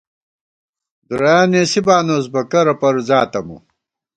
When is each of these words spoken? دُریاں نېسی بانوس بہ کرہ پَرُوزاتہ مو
دُریاں 1.07 1.43
نېسی 1.51 1.81
بانوس 1.85 2.25
بہ 2.33 2.41
کرہ 2.51 2.73
پَرُوزاتہ 2.79 3.39
مو 3.47 3.57